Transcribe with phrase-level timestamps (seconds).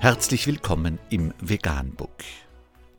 [0.00, 2.22] Herzlich willkommen im Veganbook.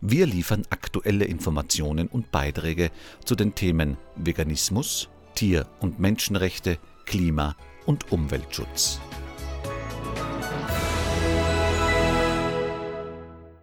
[0.02, 2.92] Wir liefern aktuelle Informationen und Beiträge
[3.24, 9.00] zu den Themen Veganismus, Tier- und Menschenrechte, Klima- und Umweltschutz.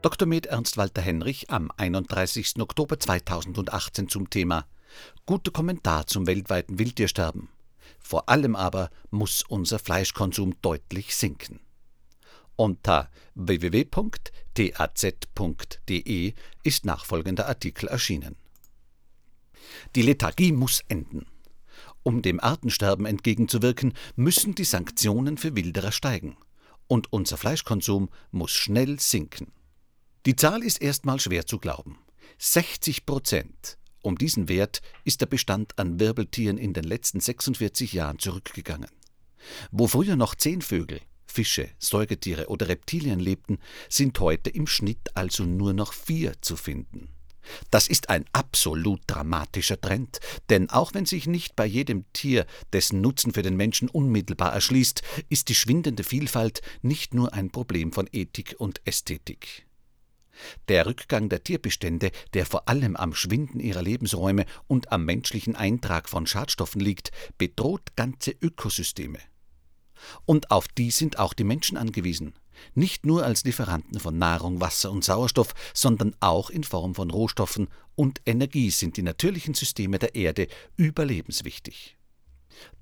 [0.00, 0.26] Dr.
[0.26, 2.54] Med Ernst Walter Henrich am 31.
[2.60, 4.64] Oktober 2018 zum Thema
[5.26, 7.50] Guter Kommentar zum weltweiten Wildtiersterben.
[7.98, 11.60] Vor allem aber muss unser Fleischkonsum deutlich sinken.
[12.56, 13.94] Unter www.taz.de
[16.62, 18.36] ist nachfolgender Artikel erschienen.
[19.94, 21.26] Die Lethargie muss enden.
[22.02, 26.36] Um dem Artensterben entgegenzuwirken, müssen die Sanktionen für Wilderer steigen.
[26.86, 29.52] Und unser Fleischkonsum muss schnell sinken.
[30.24, 31.98] Die Zahl ist erstmal schwer zu glauben.
[32.38, 33.76] 60 Prozent.
[34.02, 38.90] Um diesen Wert ist der Bestand an Wirbeltieren in den letzten 46 Jahren zurückgegangen.
[39.72, 41.00] Wo früher noch zehn Vögel,
[41.36, 43.58] Fische, Säugetiere oder Reptilien lebten,
[43.90, 47.10] sind heute im Schnitt also nur noch vier zu finden.
[47.70, 53.02] Das ist ein absolut dramatischer Trend, denn auch wenn sich nicht bei jedem Tier dessen
[53.02, 58.08] Nutzen für den Menschen unmittelbar erschließt, ist die schwindende Vielfalt nicht nur ein Problem von
[58.10, 59.66] Ethik und Ästhetik.
[60.68, 66.08] Der Rückgang der Tierbestände, der vor allem am Schwinden ihrer Lebensräume und am menschlichen Eintrag
[66.08, 69.18] von Schadstoffen liegt, bedroht ganze Ökosysteme.
[70.24, 72.34] Und auf die sind auch die Menschen angewiesen.
[72.74, 77.68] Nicht nur als Lieferanten von Nahrung, Wasser und Sauerstoff, sondern auch in Form von Rohstoffen
[77.94, 81.96] und Energie sind die natürlichen Systeme der Erde überlebenswichtig.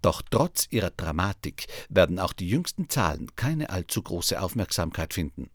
[0.03, 5.51] Doch trotz ihrer Dramatik werden auch die jüngsten Zahlen keine allzu große Aufmerksamkeit finden.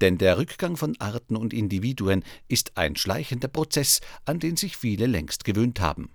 [0.00, 5.06] Denn der Rückgang von Arten und Individuen ist ein schleichender Prozess, an den sich viele
[5.06, 6.10] längst gewöhnt haben.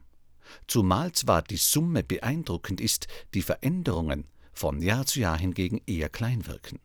[0.67, 4.25] Zumal zwar die Summe beeindruckend ist, die Veränderungen
[4.57, 6.79] von Jahr zu Jahr hingegen eher klein wirken.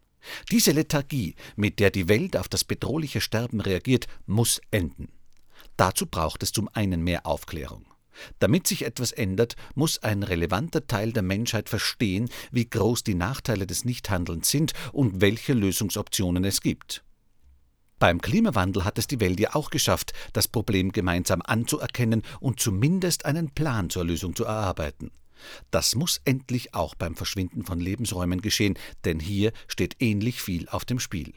[0.50, 5.08] Diese Lethargie, mit der die Welt auf das bedrohliche Sterben reagiert, muss enden.
[5.76, 7.86] Dazu braucht es zum einen mehr Aufklärung.
[8.38, 13.66] Damit sich etwas ändert, muss ein relevanter Teil der Menschheit verstehen, wie groß die Nachteile
[13.66, 17.02] des Nichthandelns sind und welche Lösungsoptionen es gibt.
[17.98, 23.24] Beim Klimawandel hat es die Welt ja auch geschafft, das Problem gemeinsam anzuerkennen und zumindest
[23.24, 25.10] einen Plan zur Lösung zu erarbeiten.
[25.70, 30.84] Das muss endlich auch beim Verschwinden von Lebensräumen geschehen, denn hier steht ähnlich viel auf
[30.84, 31.32] dem Spiel.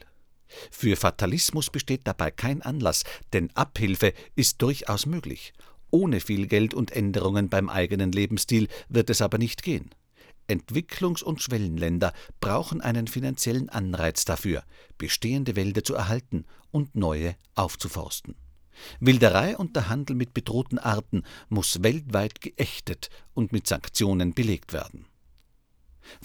[0.70, 5.52] Für Fatalismus besteht dabei kein Anlass, denn Abhilfe ist durchaus möglich.
[5.90, 9.90] Ohne viel Geld und Änderungen beim eigenen Lebensstil wird es aber nicht gehen.
[10.48, 14.62] Entwicklungs- und Schwellenländer brauchen einen finanziellen Anreiz dafür,
[14.98, 18.36] bestehende Wälder zu erhalten und neue aufzuforsten.
[19.00, 25.06] Wilderei und der Handel mit bedrohten Arten muss weltweit geächtet und mit Sanktionen belegt werden.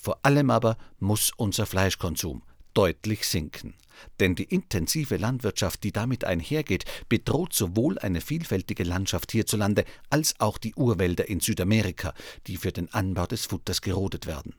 [0.01, 3.73] Vor allem aber muss unser Fleischkonsum deutlich sinken.
[4.19, 10.57] Denn die intensive Landwirtschaft, die damit einhergeht, bedroht sowohl eine vielfältige Landschaft hierzulande als auch
[10.57, 12.13] die Urwälder in Südamerika,
[12.47, 14.55] die für den Anbau des Futters gerodet werden.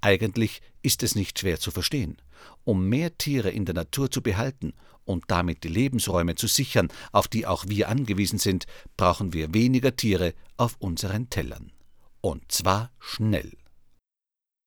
[0.00, 2.16] Eigentlich ist es nicht schwer zu verstehen.
[2.64, 4.72] Um mehr Tiere in der Natur zu behalten
[5.10, 8.66] und damit die Lebensräume zu sichern, auf die auch wir angewiesen sind,
[8.96, 11.72] brauchen wir weniger Tiere auf unseren Tellern.
[12.20, 13.56] Und zwar schnell.